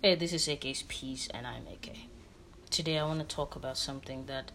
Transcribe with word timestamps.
Hey, 0.00 0.14
this 0.14 0.32
is 0.32 0.48
AK's 0.48 0.84
Peace, 0.86 1.26
and 1.34 1.44
I'm 1.44 1.66
AK. 1.66 1.90
Today, 2.70 2.98
I 3.00 3.04
want 3.04 3.18
to 3.18 3.26
talk 3.26 3.56
about 3.56 3.76
something 3.76 4.26
that 4.26 4.52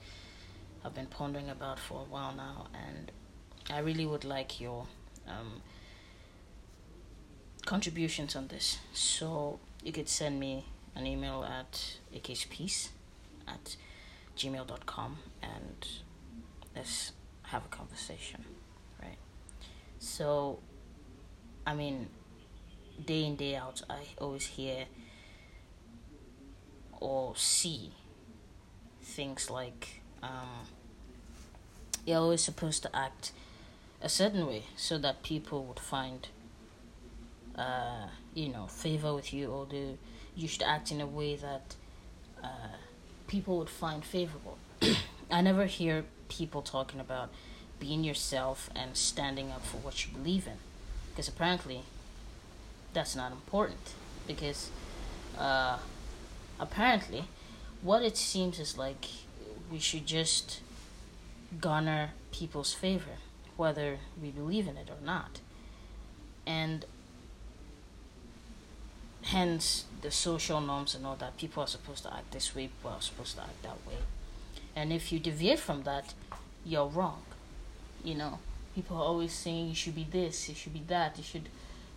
I've 0.85 0.95
been 0.95 1.07
pondering 1.07 1.49
about 1.49 1.79
for 1.79 1.99
a 1.99 2.03
while 2.05 2.33
now, 2.33 2.67
and 2.73 3.11
I 3.69 3.79
really 3.79 4.05
would 4.05 4.23
like 4.23 4.61
your 4.61 4.87
um, 5.27 5.61
contributions 7.65 8.37
on 8.37 8.47
this. 8.47 8.79
So, 8.93 9.59
you 9.83 9.91
could 9.91 10.07
send 10.07 10.39
me 10.39 10.63
an 10.95 11.05
email 11.05 11.43
at 11.43 11.97
akspeace 12.15 12.91
at 13.45 13.75
gmail.com 14.37 15.17
and 15.41 15.87
let's 16.73 17.11
have 17.47 17.65
a 17.65 17.67
conversation, 17.67 18.45
right? 19.01 19.17
So, 19.99 20.59
I 21.67 21.73
mean, 21.73 22.07
day 23.05 23.25
in, 23.25 23.35
day 23.35 23.57
out, 23.57 23.81
I 23.89 24.03
always 24.21 24.45
hear 24.45 24.85
or 27.03 27.35
see 27.35 27.91
things 29.01 29.49
like 29.49 30.01
um, 30.23 30.65
you're 32.05 32.17
always 32.17 32.41
supposed 32.41 32.81
to 32.81 32.95
act 32.95 33.33
a 34.01 34.07
certain 34.07 34.47
way 34.47 34.63
so 34.77 34.97
that 34.97 35.21
people 35.21 35.65
would 35.65 35.79
find 35.79 36.29
uh, 37.57 38.07
you 38.33 38.47
know 38.47 38.67
favor 38.67 39.13
with 39.13 39.33
you 39.33 39.47
or 39.51 39.65
do 39.65 39.97
you 40.35 40.47
should 40.47 40.63
act 40.63 40.91
in 40.91 41.01
a 41.01 41.05
way 41.05 41.35
that 41.35 41.75
uh, 42.41 42.77
people 43.27 43.57
would 43.57 43.69
find 43.69 44.03
favorable. 44.03 44.57
I 45.31 45.41
never 45.41 45.65
hear 45.65 46.05
people 46.29 46.61
talking 46.61 46.99
about 46.99 47.29
being 47.79 48.03
yourself 48.03 48.69
and 48.75 48.95
standing 48.95 49.51
up 49.51 49.65
for 49.65 49.77
what 49.77 50.05
you 50.05 50.13
believe 50.13 50.47
in 50.47 50.57
because 51.09 51.27
apparently 51.27 51.81
that's 52.93 53.15
not 53.15 53.31
important 53.31 53.93
because 54.25 54.69
uh, 55.37 55.77
apparently, 56.59 57.25
what 57.81 58.03
it 58.03 58.17
seems 58.17 58.59
is 58.59 58.77
like 58.77 59.05
we 59.71 59.79
should 59.79 60.05
just 60.05 60.61
garner 61.59 62.11
people's 62.31 62.73
favor, 62.73 63.17
whether 63.57 63.97
we 64.21 64.29
believe 64.29 64.67
in 64.67 64.77
it 64.77 64.89
or 64.89 65.03
not. 65.05 65.39
And 66.45 66.85
hence 69.23 69.85
the 70.01 70.11
social 70.11 70.59
norms 70.61 70.95
and 70.95 71.05
all 71.05 71.15
that. 71.15 71.37
People 71.37 71.63
are 71.63 71.67
supposed 71.67 72.03
to 72.03 72.13
act 72.13 72.31
this 72.31 72.55
way, 72.55 72.67
people 72.67 72.91
are 72.91 73.01
supposed 73.01 73.35
to 73.35 73.41
act 73.41 73.63
that 73.63 73.85
way. 73.87 73.97
And 74.75 74.91
if 74.91 75.11
you 75.11 75.19
deviate 75.19 75.59
from 75.59 75.83
that, 75.83 76.13
you're 76.65 76.87
wrong. 76.87 77.23
You 78.03 78.15
know, 78.15 78.39
people 78.75 78.97
are 78.97 79.03
always 79.03 79.33
saying 79.33 79.69
you 79.69 79.75
should 79.75 79.95
be 79.95 80.07
this, 80.09 80.49
you 80.49 80.55
should 80.55 80.73
be 80.73 80.83
that, 80.87 81.17
you 81.17 81.23
should 81.23 81.49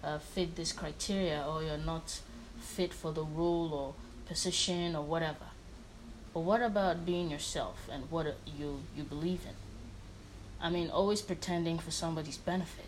uh, 0.05 0.19
fit 0.19 0.57
this 0.57 0.73
criteria, 0.73 1.45
or 1.49 1.63
you're 1.63 1.79
not 1.79 2.21
fit 2.61 2.93
for 2.93 3.13
the 3.13 3.25
role 3.25 3.73
or 3.73 3.95
position 4.27 4.95
or 4.97 5.03
whatever. 5.03 5.47
But 6.35 6.41
what 6.41 6.61
about 6.61 7.07
being 7.07 7.31
yourself 7.31 7.89
and 7.91 8.11
what 8.11 8.27
you 8.47 8.81
you 8.97 9.05
believe 9.05 9.41
in? 9.45 9.55
I 10.61 10.71
mean, 10.71 10.91
always 10.91 11.23
pretending 11.23 11.79
for 11.79 11.91
somebody's 11.91 12.37
benefit. 12.37 12.87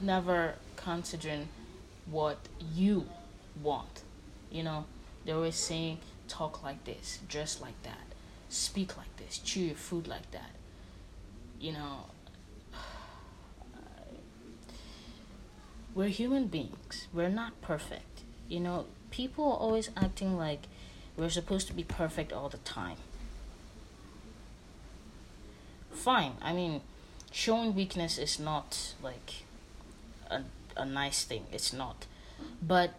Never 0.00 0.54
considering 0.76 1.48
what 2.10 2.38
you 2.74 3.06
want. 3.62 4.02
You 4.50 4.62
know, 4.62 4.84
they're 5.24 5.34
always 5.34 5.56
saying 5.56 5.98
talk 6.28 6.62
like 6.62 6.84
this, 6.84 7.18
dress 7.28 7.60
like 7.60 7.82
that, 7.82 8.06
speak 8.48 8.96
like 8.96 9.14
this, 9.16 9.38
chew 9.38 9.60
your 9.60 9.74
food 9.74 10.06
like 10.06 10.30
that. 10.30 10.50
You 11.60 11.72
know, 11.72 12.06
we're 15.94 16.08
human 16.08 16.46
beings. 16.46 17.08
We're 17.12 17.28
not 17.28 17.60
perfect. 17.60 18.22
You 18.48 18.60
know, 18.60 18.86
people 19.10 19.44
are 19.44 19.58
always 19.58 19.90
acting 19.96 20.36
like 20.36 20.62
we're 21.16 21.30
supposed 21.30 21.66
to 21.68 21.72
be 21.72 21.84
perfect 21.84 22.32
all 22.32 22.48
the 22.48 22.58
time. 22.58 22.96
Fine. 25.90 26.34
I 26.40 26.52
mean, 26.52 26.82
showing 27.32 27.74
weakness 27.74 28.18
is 28.18 28.38
not 28.38 28.94
like 29.02 29.44
a 30.30 30.42
a 30.76 30.84
nice 30.84 31.24
thing. 31.24 31.46
It's 31.52 31.72
not. 31.72 32.06
But 32.62 32.94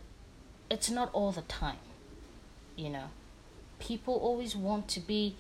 it's 0.70 0.90
not 0.90 1.10
all 1.14 1.32
the 1.32 1.44
time. 1.44 1.80
You 2.76 2.90
know. 2.90 3.10
People 3.80 4.16
always 4.16 4.56
want 4.58 4.90
to 4.90 5.00
be 5.00 5.36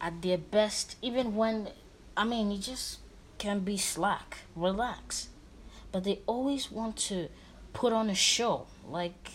at 0.00 0.22
their 0.22 0.38
best 0.38 0.96
even 1.02 1.36
when 1.36 1.68
I 2.16 2.24
mean, 2.24 2.50
you 2.50 2.58
just 2.58 2.98
can 3.38 3.60
be 3.60 3.76
slack. 3.76 4.38
Relax 4.56 5.28
but 5.92 6.04
they 6.04 6.20
always 6.26 6.72
want 6.72 6.96
to 6.96 7.28
put 7.74 7.92
on 7.92 8.08
a 8.08 8.14
show. 8.14 8.66
Like, 8.88 9.30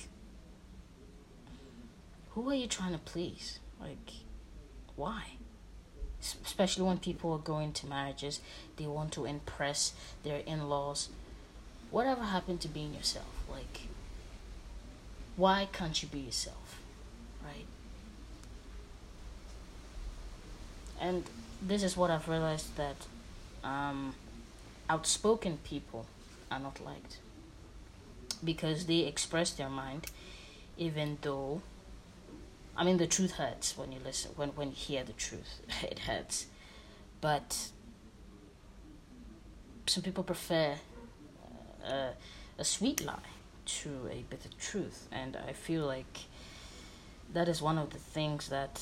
who 2.31 2.49
are 2.49 2.55
you 2.55 2.67
trying 2.67 2.93
to 2.93 2.97
please? 2.97 3.59
Like, 3.79 4.11
why? 4.95 5.23
Especially 6.19 6.83
when 6.83 6.97
people 6.97 7.31
are 7.31 7.39
going 7.39 7.71
to 7.73 7.87
marriages, 7.87 8.41
they 8.75 8.87
want 8.87 9.13
to 9.13 9.25
impress 9.25 9.93
their 10.23 10.39
in 10.39 10.67
laws. 10.67 11.09
Whatever 11.91 12.23
happened 12.23 12.59
to 12.61 12.67
being 12.67 12.93
yourself? 12.93 13.45
Like, 13.49 13.81
why 15.35 15.69
can't 15.71 16.01
you 16.01 16.09
be 16.09 16.19
yourself? 16.19 16.81
Right? 17.43 17.67
And 20.99 21.23
this 21.61 21.83
is 21.83 21.95
what 21.95 22.09
I've 22.09 22.27
realized 22.27 22.75
that 22.75 22.95
um, 23.63 24.15
outspoken 24.89 25.59
people 25.63 26.07
are 26.51 26.59
not 26.59 26.83
liked. 26.83 27.19
Because 28.43 28.85
they 28.85 28.99
express 28.99 29.51
their 29.51 29.69
mind 29.69 30.07
even 30.77 31.17
though 31.21 31.61
I 32.75 32.83
mean 32.83 32.97
the 32.97 33.07
truth 33.07 33.31
hurts 33.33 33.75
when 33.75 33.91
you 33.91 33.99
listen 34.03 34.31
when 34.35 34.49
when 34.49 34.69
you 34.69 34.75
hear 34.75 35.03
the 35.03 35.13
truth. 35.13 35.61
It 35.83 35.99
hurts. 35.99 36.47
But 37.19 37.69
some 39.87 40.03
people 40.03 40.23
prefer 40.23 40.75
uh, 41.83 42.11
a 42.57 42.63
sweet 42.63 43.03
lie 43.03 43.31
to 43.65 44.09
a 44.11 44.23
bitter 44.29 44.49
truth. 44.59 45.07
And 45.11 45.35
I 45.35 45.53
feel 45.53 45.85
like 45.85 46.19
that 47.33 47.47
is 47.47 47.61
one 47.61 47.77
of 47.77 47.89
the 47.89 47.97
things 47.97 48.49
that 48.49 48.81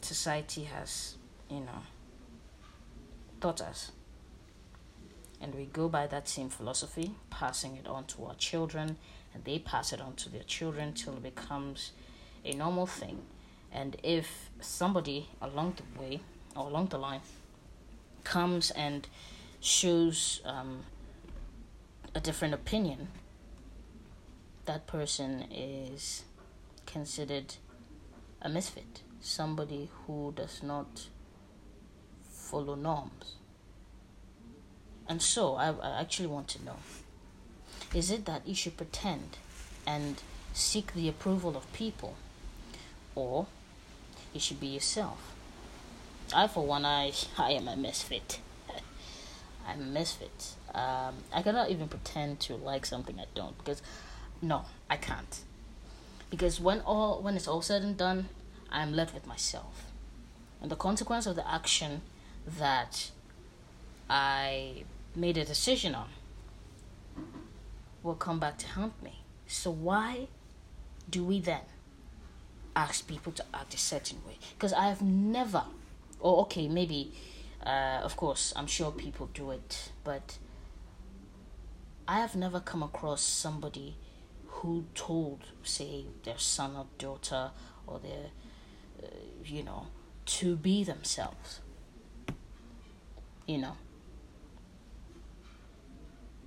society 0.00 0.64
has 0.64 1.16
you 1.48 1.60
know 1.60 1.82
taught 3.40 3.60
us 3.60 3.92
and 5.42 5.54
we 5.56 5.64
go 5.64 5.88
by 5.88 6.06
that 6.06 6.28
same 6.28 6.48
philosophy, 6.48 7.14
passing 7.28 7.76
it 7.76 7.88
on 7.88 8.04
to 8.04 8.24
our 8.24 8.34
children, 8.36 8.96
and 9.34 9.44
they 9.44 9.58
pass 9.58 9.92
it 9.92 10.00
on 10.00 10.14
to 10.14 10.28
their 10.28 10.44
children 10.44 10.94
till 10.94 11.14
it 11.14 11.22
becomes 11.22 11.90
a 12.44 12.54
normal 12.54 12.86
thing. 12.86 13.22
And 13.72 13.96
if 14.04 14.50
somebody 14.60 15.28
along 15.40 15.74
the 15.76 16.00
way 16.00 16.20
or 16.54 16.68
along 16.68 16.88
the 16.88 16.98
line 16.98 17.22
comes 18.22 18.70
and 18.70 19.08
shows 19.60 20.40
um, 20.44 20.84
a 22.14 22.20
different 22.20 22.54
opinion, 22.54 23.08
that 24.66 24.86
person 24.86 25.46
is 25.50 26.22
considered 26.86 27.54
a 28.40 28.48
misfit, 28.48 29.02
somebody 29.20 29.90
who 30.06 30.32
does 30.36 30.62
not 30.62 31.08
follow 32.30 32.76
norms. 32.76 33.36
And 35.08 35.20
so 35.20 35.54
I, 35.54 35.70
I 35.70 36.00
actually 36.00 36.28
want 36.28 36.48
to 36.48 36.64
know 36.64 36.76
is 37.94 38.10
it 38.10 38.24
that 38.24 38.46
you 38.46 38.54
should 38.54 38.76
pretend 38.76 39.36
and 39.86 40.22
seek 40.52 40.94
the 40.94 41.08
approval 41.08 41.56
of 41.56 41.70
people, 41.72 42.16
or 43.14 43.46
you 44.32 44.40
should 44.40 44.60
be 44.60 44.68
yourself? 44.68 45.34
I, 46.34 46.46
for 46.46 46.64
one, 46.64 46.84
I, 46.84 47.12
I 47.38 47.52
am 47.52 47.68
a 47.68 47.76
misfit. 47.76 48.40
I'm 49.66 49.80
a 49.80 49.84
misfit. 49.84 50.54
Um, 50.74 51.16
I 51.32 51.42
cannot 51.42 51.70
even 51.70 51.88
pretend 51.88 52.40
to 52.40 52.56
like 52.56 52.86
something 52.86 53.20
I 53.20 53.26
don't 53.34 53.56
because, 53.58 53.82
no, 54.40 54.64
I 54.88 54.96
can't. 54.96 55.40
Because 56.30 56.58
when 56.58 56.80
all 56.80 57.20
when 57.20 57.36
it's 57.36 57.46
all 57.46 57.60
said 57.60 57.82
and 57.82 57.94
done, 57.94 58.30
I'm 58.70 58.94
left 58.94 59.12
with 59.12 59.26
myself, 59.26 59.84
and 60.62 60.70
the 60.70 60.76
consequence 60.76 61.26
of 61.26 61.36
the 61.36 61.46
action 61.46 62.00
that 62.46 63.10
I 64.08 64.84
made 65.14 65.36
a 65.36 65.44
decision 65.44 65.94
on 65.94 66.08
will 68.02 68.14
come 68.14 68.38
back 68.38 68.58
to 68.58 68.66
haunt 68.68 69.00
me. 69.02 69.22
So 69.46 69.70
why 69.70 70.28
do 71.08 71.24
we 71.24 71.40
then 71.40 71.60
ask 72.74 73.06
people 73.06 73.32
to 73.32 73.44
act 73.54 73.74
a 73.74 73.78
certain 73.78 74.18
way? 74.26 74.38
Because 74.54 74.72
I 74.72 74.88
have 74.88 75.02
never, 75.02 75.64
or 76.20 76.40
okay, 76.42 76.68
maybe, 76.68 77.12
uh, 77.64 78.00
of 78.02 78.16
course, 78.16 78.52
I'm 78.56 78.66
sure 78.66 78.90
people 78.90 79.28
do 79.34 79.50
it, 79.50 79.92
but 80.04 80.38
I 82.08 82.20
have 82.20 82.34
never 82.34 82.60
come 82.60 82.82
across 82.82 83.22
somebody 83.22 83.96
who 84.46 84.84
told, 84.94 85.40
say, 85.62 86.06
their 86.24 86.38
son 86.38 86.76
or 86.76 86.86
daughter 86.98 87.50
or 87.86 88.00
their, 88.00 88.30
uh, 89.02 89.06
you 89.44 89.62
know, 89.62 89.86
to 90.24 90.56
be 90.56 90.84
themselves. 90.84 91.60
You 93.46 93.58
know, 93.58 93.76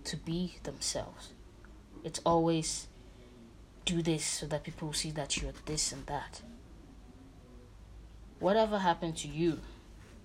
to 0.05 0.17
be 0.17 0.57
themselves. 0.63 1.29
It's 2.03 2.21
always 2.25 2.87
do 3.85 4.01
this 4.01 4.25
so 4.25 4.45
that 4.47 4.63
people 4.63 4.93
see 4.93 5.11
that 5.11 5.37
you're 5.37 5.53
this 5.65 5.91
and 5.91 6.05
that. 6.07 6.41
Whatever 8.39 8.79
happened 8.79 9.17
to 9.17 9.27
you, 9.27 9.59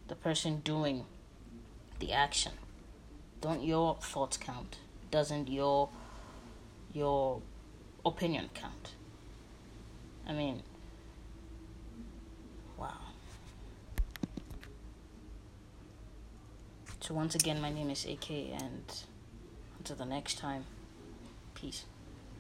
the 0.09 0.15
person 0.15 0.61
doing 0.65 1.05
the 1.99 2.13
action, 2.13 2.53
don't 3.41 3.63
your 3.63 3.97
thoughts 3.97 4.37
count? 4.37 4.79
Doesn't 5.11 5.49
your 5.49 5.89
your 6.93 7.41
opinion 8.05 8.51
count? 8.55 8.95
I 10.27 10.33
mean, 10.33 10.63
wow. 12.79 12.99
So 17.01 17.15
once 17.15 17.35
again, 17.35 17.61
my 17.61 17.71
name 17.73 17.91
is 17.91 18.05
AK, 18.05 18.31
and 18.31 18.85
until 19.91 20.07
the 20.07 20.15
next 20.15 20.39
time, 20.39 20.65
peace. 21.55 21.85